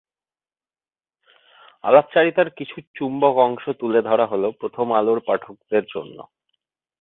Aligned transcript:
আলাপচারিতাটির 1.83 2.55
কিছু 2.57 2.77
চুম্বক 2.95 3.35
অংশ 3.37 3.63
তুলে 3.79 4.01
ধরা 4.01 4.25
হলো 4.25 4.47
প্রথম 4.51 4.87
আলোর 4.93 5.19
পাঠকদের 5.27 5.83
জন্য। 5.95 6.17